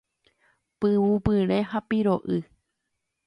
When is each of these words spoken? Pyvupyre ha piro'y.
Pyvupyre 0.79 1.59
ha 1.71 1.79
piro'y. 1.89 2.39